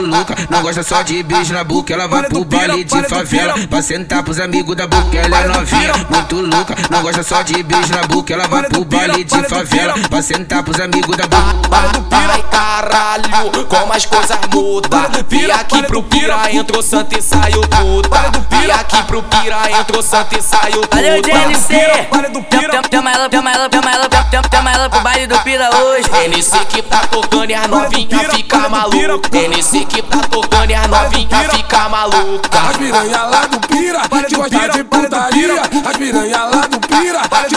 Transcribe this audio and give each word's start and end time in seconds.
louca, 0.00 0.34
não 0.48 0.62
gosta 0.62 0.82
só 0.82 1.02
de 1.02 1.22
beijo 1.22 1.52
na 1.52 1.64
boca. 1.64 1.92
Ela 1.92 2.06
vai 2.06 2.24
pro 2.24 2.44
baile 2.44 2.84
de 2.84 3.02
favela 3.04 3.54
pra 3.68 3.82
sentar 3.82 4.22
pros 4.22 4.38
amigos 4.38 4.76
da 4.76 4.86
boca. 4.86 5.16
Ela 5.16 5.40
é 5.40 5.48
novinha, 5.48 5.92
muito 6.08 6.40
louca, 6.40 6.74
não 6.90 7.02
gosta 7.02 7.22
só 7.22 7.42
de 7.42 7.62
beijo 7.62 7.92
na 7.94 8.06
boca. 8.06 8.32
Ela 8.32 8.46
vai 8.46 8.62
pro 8.64 8.84
baile 8.84 9.24
de 9.24 9.42
favela 9.48 9.94
pra 10.08 10.22
sentar 10.22 10.62
pros 10.62 10.80
amigos 10.80 11.16
da 11.16 11.26
boca. 11.26 11.70
Ai 12.10 12.42
caralho, 12.50 13.66
como 13.66 13.92
as 13.92 14.06
coisas 14.06 14.38
mudam. 14.52 15.00
Vi 15.28 15.50
aqui 15.50 15.82
pro 15.84 16.02
pira, 16.02 16.52
entrou 16.52 16.82
santa 16.82 17.18
e 17.18 17.22
saiu 17.22 17.60
puta. 17.62 18.32
Vi 18.50 18.70
aqui 18.70 19.02
pro 19.04 19.22
pira, 19.22 19.70
entrou 19.80 20.02
santa 20.02 20.38
e 20.38 20.42
saiu 20.42 20.80
puta. 20.82 20.96
Valeu, 20.96 21.22
GNC! 21.22 21.74
Chama 22.90 23.12
ela, 23.12 23.28
chama 23.30 23.52
ela, 23.52 23.68
chama 23.72 23.92
ela, 23.92 24.08
chama 24.52 24.72
ela 24.72 24.90
pro 24.90 25.00
baile 25.00 25.26
do 25.26 25.38
pira 25.40 25.70
hoje. 25.76 26.08
NC 26.28 26.64
que 26.66 26.82
tá 26.82 27.06
tocando 27.06 27.50
e 27.50 27.54
as 27.54 27.66
novinha 27.68 28.18
fica 28.30 28.68
maluca. 28.68 29.28
NC 29.48 29.86
que 29.86 30.02
tá 30.02 30.18
tocando 30.30 30.70
e 30.70 30.74
as 30.74 30.86
novinha 30.86 31.48
fica 31.50 31.88
maluca. 31.88 32.60
As 32.68 32.76
piranha 32.76 33.22
lá 33.22 33.46
do 33.46 33.58
pira, 33.60 34.00
que 34.28 34.36
gosta 34.36 34.68
de 34.68 34.84
putaria. 34.84 35.62
As 35.62 35.96
piranha 35.96 36.44
lá 36.44 36.49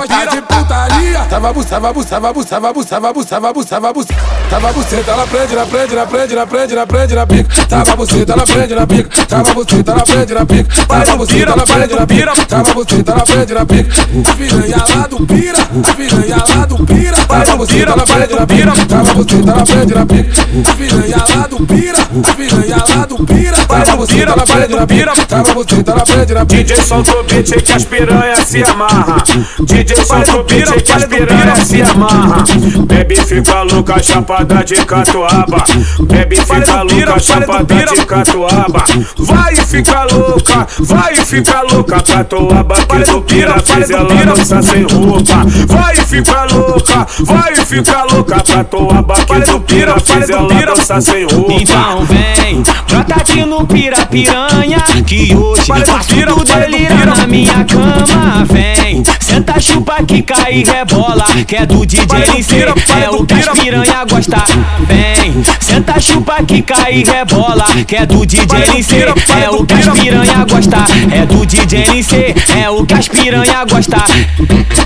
do 0.00 0.08
pira, 0.08 0.26
que 0.26 0.40
gosta 0.40 0.40
de 0.40 0.42
putaria. 0.42 1.18
Tava 1.28 1.52
buçava, 1.52 1.92
buçava, 1.92 2.32
buçava, 2.32 2.72
buçava, 2.72 3.12
buçava, 3.12 3.52
buçava, 3.52 3.92
buçava. 3.92 4.38
Tava 4.50 4.72
buceta, 4.72 5.10
ela 5.10 5.26
prende, 5.26 5.54
ela 5.54 5.66
prende, 5.66 5.94
ela 5.94 6.06
prende, 6.06 6.32
ela 6.34 6.46
prende, 6.46 6.72
ela 6.72 6.86
prende 6.86 7.14
na 7.14 7.26
pica. 7.26 7.66
Tava 7.68 7.96
buceta, 7.96 8.32
ela 8.32 8.44
prende 8.46 8.74
na 8.74 8.86
pica. 8.86 9.26
Tava 9.26 9.54
buceta, 9.54 9.92
ela 9.92 10.04
prende 10.04 10.34
na 10.34 10.46
pica. 10.46 10.86
Tava 10.86 11.16
buceta, 11.16 11.50
ela 11.52 11.64
prende 11.64 11.94
na 11.94 12.06
pica. 12.06 12.32
Tava 12.46 12.74
buceta, 12.74 13.12
ela 13.12 13.24
prende 13.24 13.54
na 13.54 13.66
pica. 13.66 13.94
Piranha 14.36 14.84
lá 14.88 15.06
do 15.06 15.26
pira, 15.26 15.58
piranha 15.96 16.44
lá 16.48 16.66
do 16.66 16.86
pira. 16.86 17.16
Tava 17.26 17.56
buceta, 17.56 17.92
ela 17.92 18.04
prende 18.04 18.34
na 18.34 18.46
pica. 18.46 18.86
Tava 18.88 19.14
buceta, 19.14 19.50
ela 19.50 19.64
prende 19.64 19.94
na 19.94 20.06
pica. 20.06 20.44
Piranha 20.78 21.24
lá 21.36 21.46
do 21.46 21.66
pira, 21.66 21.98
piranha 22.36 22.84
lá 22.88 23.06
do 23.06 23.26
pira. 23.26 23.56
Tava 23.68 23.96
buceta, 23.96 24.32
ela 24.32 24.46
prende 24.46 24.74
na 24.74 24.86
pica. 24.86 25.12
Tava 25.28 25.54
buceta, 25.54 25.90
ela 25.90 26.04
prende 26.04 26.34
na 26.34 26.46
pica. 26.46 26.64
DJ 26.64 26.76
solta 26.76 27.16
o 27.18 27.22
beat 27.24 27.62
que 27.62 27.72
as 27.72 27.84
piranha 27.84 28.36
se 28.36 28.62
amarra. 28.64 29.22
DJ 29.60 29.87
solta 29.96 30.36
o 30.36 30.44
beat 30.44 30.82
que 30.82 30.92
as 30.92 31.04
piranha 31.04 31.56
se 31.56 31.82
amarra. 31.82 32.44
Bebe 32.86 33.16
fica 33.16 33.62
louca, 33.62 34.02
chapada 34.02 34.64
de 34.64 34.76
catuaba. 34.84 35.64
Bebe 36.00 36.36
fica 36.36 36.82
louca, 36.82 37.18
chapada 37.18 37.74
de 37.74 38.06
catuaba. 38.06 38.84
Vai 39.18 39.56
ficar 39.56 40.06
louca, 40.12 40.66
vai 40.80 41.16
ficar 41.16 41.62
louca, 41.62 42.00
catuaba 42.00 42.74
que 42.74 43.10
do 43.10 43.22
pira 43.22 43.58
fez 43.60 43.90
ela 43.90 44.14
dançar 44.24 44.62
sem 44.62 44.82
roupa. 44.82 45.44
Vai 45.66 45.96
ficar 45.96 46.50
louca, 46.52 47.06
vai 47.20 47.54
ficar 47.56 48.04
louca, 48.04 48.42
catuaba 48.42 49.14
que 49.14 49.50
do 49.50 49.60
pira 49.60 49.98
fez 50.00 50.30
ela 50.30 50.48
dançar 50.48 51.02
sem 51.02 51.24
roupa. 51.24 51.52
Então 51.52 52.04
vem, 52.04 52.62
brota 52.88 53.14
aqui 53.14 53.44
no 53.44 53.66
pira 53.66 54.06
piranha 54.06 54.78
Que 55.06 55.34
hoje 55.34 55.66
faço 55.86 56.08
tudo 56.14 56.44
delirar 56.44 57.06
na 57.06 57.26
minha 57.26 57.64
cama 57.64 58.44
Vem, 58.50 59.02
senta 59.38 59.60
chupa 59.60 60.02
que 60.02 60.22
cai 60.22 60.52
e 60.52 60.64
rebola 60.64 61.24
Que 61.46 61.56
é 61.56 61.66
do 61.66 61.86
DJ 61.86 62.04
NC, 62.36 62.56
é 63.00 63.10
o 63.10 63.24
que 63.24 63.34
as 63.34 63.48
piranha 63.48 64.04
gosta. 64.04 64.44
Vem, 64.80 65.42
senta 65.60 66.00
chupa 66.00 66.42
que 66.42 66.60
cai 66.62 66.94
e 66.94 67.04
rebola 67.04 67.64
Que 67.86 67.96
é 67.96 68.06
do 68.06 68.26
DJ 68.26 68.42
NC, 68.74 68.96
é 69.40 69.50
o 69.50 69.64
que 69.64 69.74
as 69.74 69.86
piranha 69.86 70.44
gosta. 70.50 70.76
É 71.12 71.26
do 71.26 71.46
DJ 71.46 71.84
NC, 71.84 72.34
é 72.60 72.70
o 72.70 72.84
que 72.84 72.94
as 72.94 73.08
piranha 73.08 73.64
gosta. 73.64 73.98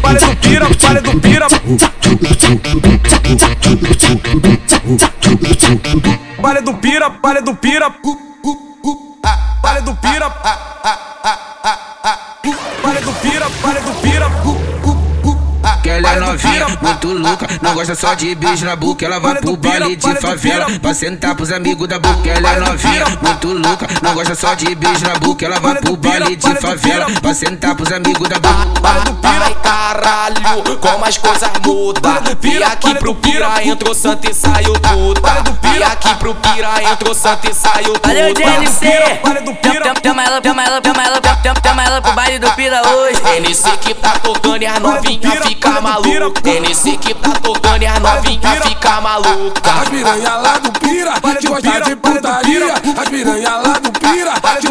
Pare 0.03 0.19
do 0.21 0.37
pira, 0.37 0.67
pare 0.81 1.01
do 1.01 1.21
pira. 1.21 1.47
Pare 6.43 6.61
do 6.61 6.75
pira, 6.75 7.11
pare 7.11 7.41
do 7.41 7.55
pira. 7.55 7.91
Muito 17.23 17.29
louca, 17.29 17.47
não 17.63 17.75
gosta 17.75 17.95
só 17.95 18.15
de 18.15 18.35
beijo 18.35 18.65
na 18.65 18.77
boca. 18.77 19.05
Ela 19.05 19.19
vai 19.19 19.37
pro 19.37 19.57
baile 19.57 19.97
de 19.97 20.15
favela 20.17 20.67
pra 20.81 20.95
sentar 20.95 21.35
pros 21.35 21.53
amigos 21.53 21.89
da 21.89 21.99
boca. 21.99 22.29
Ela 22.29 22.53
é 22.53 22.61
novinha, 22.61 23.05
muito 23.23 23.53
louca, 23.53 23.87
não 24.03 24.15
gosta 24.15 24.35
só 24.35 24.55
de 24.55 24.75
beijo 24.75 25.05
na 25.05 25.19
boca. 25.19 25.45
Ela 25.45 25.61
vai 25.61 25.77
pro 25.77 25.97
baile 25.97 26.37
de 26.37 26.55
favela 26.57 27.07
pra 27.21 27.35
sentar 27.35 27.75
pros 27.75 27.93
amigos 27.93 28.29
da 28.29 28.39
boca. 28.39 28.83
Ai 29.23 29.55
caralho, 29.63 30.79
como 30.81 31.05
as 31.05 31.17
coisas 31.17 31.51
mudam. 31.65 32.13
Vi 32.41 32.63
aqui 32.63 32.95
pro 32.97 33.15
pira, 33.15 33.65
entrou 33.65 33.95
santa 33.95 34.31
e 34.31 34.35
saiu 34.35 34.73
puta. 34.73 35.45
Vi 35.63 35.83
aqui 35.83 36.15
pro 36.17 36.35
pira, 36.35 36.83
entrou 36.93 37.15
santa 37.15 37.51
e 37.51 37.55
saiu 37.55 37.95
Valeu, 38.05 38.35
puta. 38.35 38.51
GNC! 38.51 38.87
Chama 40.03 40.25
ela, 40.25 40.41
chama 40.43 40.65
ela, 40.65 40.81
chama 40.85 41.05
ela, 41.05 41.21
chama 41.65 41.85
ela 41.85 42.03
pro 42.03 42.13
baile 42.13 42.39
do 42.39 42.51
pira 42.53 42.83
hoje. 42.89 43.21
NC 43.41 43.77
que 43.79 43.95
tá 43.95 44.19
tocando 44.19 44.63
e 44.63 44.67
as 44.67 44.79
novinha 44.81 45.31
fica 45.43 45.81
maluca. 45.81 46.43
NC 46.45 46.97
que 46.99 47.12
tá 47.15 47.31
tocando 47.43 47.83
e 47.83 47.87
as 47.87 47.99
novinha 47.99 48.61
fica 48.63 49.01
maluca. 49.01 49.73
As 49.83 49.89
piranha 49.89 50.35
lá 50.37 50.59
do 50.59 50.73
pira, 50.73 51.13
que 51.41 51.49
gosta 51.49 51.81
de 51.81 51.97
putaria. 51.97 52.75
As 52.75 53.09
piranha 53.09 53.57
lá 53.57 53.62
do 53.62 53.62
pira, 53.62 53.62
que 53.62 53.62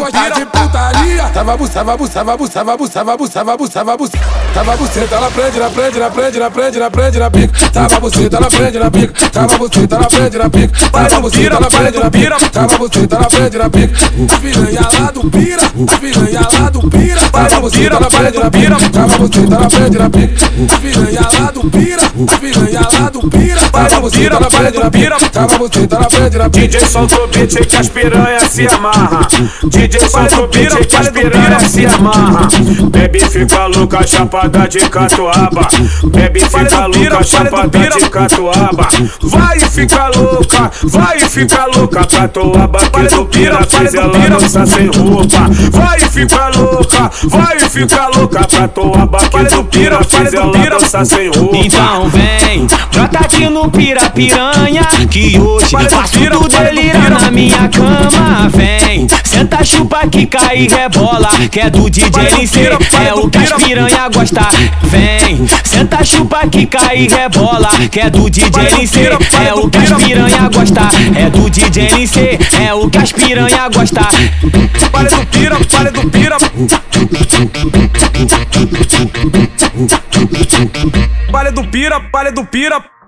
gosta 0.02 0.30
de 0.30 0.46
putaria. 0.46 1.22
Tava 1.32 1.56
buçava, 1.56 1.96
buçava, 1.96 2.36
buçava, 2.36 2.76
buçava, 2.76 3.16
buçava, 3.16 3.56
buçava, 3.56 3.96
buçava. 3.96 4.42
Tava 4.54 4.76
buceta, 4.76 5.14
ela 5.14 5.30
prende, 5.30 5.58
ela 5.58 5.70
prende, 5.70 5.98
ela 5.98 6.10
prende, 6.10 6.36
ela 6.38 6.50
prende, 6.50 6.78
ela 6.78 6.90
prende 6.90 7.18
na 7.18 7.30
pica. 7.30 7.70
Tava 7.70 8.00
buceta, 8.00 8.36
ela 8.36 8.48
prende 8.48 8.78
na 8.78 8.90
pica. 8.90 9.30
Tava 9.30 9.58
buceta, 9.58 9.96
ela 9.96 10.08
prende 10.08 10.38
na 10.38 10.50
pica. 10.50 10.90
Tava 10.90 11.20
buceta, 11.20 11.56
ela 11.56 11.68
prende 11.70 11.98
na 11.98 12.10
pica. 12.10 12.36
Tava 12.50 12.78
buceta, 12.78 13.16
ela 13.16 13.28
prende 13.28 13.58
na 13.58 13.70
pica. 13.70 13.94
Piranha 14.40 14.88
lá 15.00 15.10
do 15.10 15.30
pira, 15.30 15.62
piranha 16.00 16.48
lá 16.52 16.70
do 16.70 16.90
pira. 16.90 17.20
Tava 17.30 17.60
buceta, 17.60 17.96
ela 17.96 18.10
prende 18.10 18.38
na 18.38 18.50
pica. 18.50 18.76
Tava 18.92 19.18
buceta, 19.18 19.54
ela 19.54 19.68
prende 19.68 19.98
na 19.98 20.10
pica. 20.10 20.48
Piranha 20.82 21.28
lá 21.40 21.50
do 21.50 21.70
pira, 21.70 22.02
piranha 22.40 22.88
lá 22.92 23.08
do 23.08 23.30
pira. 23.30 23.60
Tava 23.72 24.00
buceta, 24.00 24.36
ela 24.36 24.50
prende 24.50 24.78
na 24.78 24.90
pica. 24.90 25.16
Tava 25.32 25.58
buceta, 25.58 25.96
ela 25.96 26.08
prende 26.08 26.38
na 26.38 26.50
pica. 26.50 26.68
DJ 26.68 26.80
solta 26.86 27.22
o 27.22 27.28
beat 27.28 27.66
que 27.66 27.76
as 27.76 27.88
piranha 27.88 28.40
se 28.40 28.66
amarra. 28.68 29.26
DJ 29.64 29.91
solta 30.00 30.42
o 30.42 30.48
beat 30.48 30.86
que 30.86 30.96
as 30.96 31.08
piranha 31.10 31.60
se 31.60 31.86
amarra. 31.86 32.48
Bebe 32.90 33.20
fica 33.20 33.66
louca, 33.66 34.06
chapada 34.06 34.66
de 34.68 34.80
catuaba. 34.88 35.68
Bebe 36.04 36.40
fica 36.40 36.86
louca, 36.86 37.22
chapada 37.22 37.78
de 37.78 38.10
catuaba. 38.10 38.88
Vai 39.22 39.60
ficar 39.60 40.10
louca, 40.16 40.70
vai 40.84 41.20
ficar 41.20 41.66
louca, 41.66 42.04
catuaba 42.04 42.78
que 42.78 43.14
do 43.14 43.26
pira 43.26 43.58
fez 43.68 43.94
ela 43.94 44.18
dançar 44.28 44.66
sem 44.66 44.86
roupa. 44.86 45.48
Vai 45.70 46.00
ficar 46.00 46.54
louca, 46.56 47.10
vai 47.24 47.60
ficar 47.60 48.08
louca, 48.08 48.46
catuaba 48.46 49.18
que 49.18 49.54
do 49.54 49.64
pira 49.64 50.02
fez 50.04 50.34
ela 50.34 50.52
dançar 50.52 51.06
sem 51.06 51.28
roupa. 51.28 51.56
Então 51.56 52.08
vem, 52.08 52.66
brota 52.92 53.18
aqui 53.18 53.48
no 53.48 53.70
pira 53.70 54.10
piranha 54.10 54.82
Que 55.10 55.38
hoje 55.38 55.76
faço 55.90 56.18
tudo 56.18 56.48
delirar 56.48 57.10
na 57.10 57.30
minha 57.30 57.68
cama 57.68 58.48
Vem, 58.50 59.06
senta 59.24 59.64
chupa 59.82 60.06
que 60.06 60.26
cai 60.26 60.58
e 60.58 60.68
rebola 60.68 61.28
Que 61.50 61.60
é 61.60 61.70
do 61.70 61.90
DJ 61.90 62.08
NC, 62.40 62.60
é 63.04 63.14
o 63.14 63.28
que 63.28 63.38
as 63.38 63.52
piranha 63.52 64.08
gosta. 64.08 64.48
Vem, 64.82 65.46
senta 65.64 66.04
chupa 66.04 66.46
que 66.46 66.66
cai 66.66 66.98
e 66.98 67.08
rebola 67.08 67.68
Que 67.90 68.00
é 68.00 68.10
do 68.10 68.30
DJ 68.30 68.46
NC, 68.78 69.00
é 69.44 69.54
o 69.54 69.68
que 69.68 69.78
as 69.78 69.90
piranha 69.92 70.48
gosta. 70.54 70.80
É 71.16 71.30
do 71.30 71.50
DJ 71.50 71.88
NC, 71.94 72.38
é 72.64 72.74
o 72.74 72.88
que 72.88 72.98
as 72.98 73.12
piranha 73.12 73.68
gosta. 73.68 74.02
Pare 74.92 75.08
do 75.08 75.26
pira, 75.26 75.56
pare 75.70 75.90
do 75.90 76.10
pira. 76.10 76.36
Pare 81.30 81.50
do 81.50 81.64
pira, 81.64 82.00
pare 82.00 82.30
do 82.30 82.44
pira. 82.44 83.01